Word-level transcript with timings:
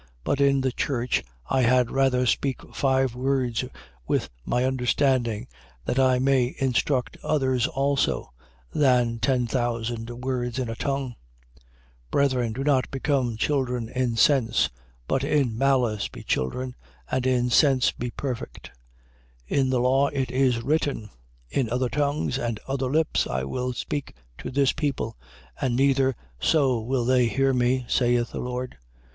14:19. 0.03 0.07
But 0.23 0.41
in 0.41 0.61
the 0.61 0.71
church 0.71 1.23
I 1.47 1.61
had 1.61 1.91
rather 1.91 2.25
speak 2.25 2.59
five 2.73 3.13
words 3.13 3.63
with 4.07 4.31
my 4.43 4.65
understanding, 4.65 5.47
that 5.85 5.99
I 5.99 6.17
may 6.17 6.55
instruct 6.57 7.17
others 7.21 7.67
also: 7.67 8.33
than 8.73 9.19
ten 9.19 9.45
thousand 9.45 10.09
words 10.09 10.57
in 10.57 10.69
a 10.69 10.75
tongue. 10.75 11.09
14:20. 12.09 12.09
Brethren, 12.09 12.51
do 12.53 12.63
not 12.63 12.89
become 12.89 13.37
children 13.37 13.89
in 13.89 14.15
sense. 14.15 14.71
But 15.07 15.23
in 15.23 15.55
malice 15.55 16.07
be 16.07 16.23
children: 16.23 16.75
and 17.11 17.27
in 17.27 17.51
sense 17.51 17.91
be 17.91 18.09
perfect. 18.09 18.71
14:21. 19.51 19.57
In 19.59 19.69
the 19.69 19.79
law 19.81 20.07
it 20.07 20.31
is 20.31 20.63
written: 20.63 21.11
In 21.51 21.69
other 21.69 21.89
tongues 21.89 22.39
and 22.39 22.59
other 22.67 22.89
lips 22.91 23.27
I 23.27 23.43
will 23.43 23.71
speak 23.73 24.15
to 24.39 24.49
this 24.49 24.71
people: 24.73 25.15
and 25.61 25.75
neither 25.75 26.15
so 26.39 26.79
will 26.79 27.05
they 27.05 27.27
hear 27.27 27.53
me, 27.53 27.85
saith 27.87 28.31
the 28.31 28.39
Lord. 28.39 28.77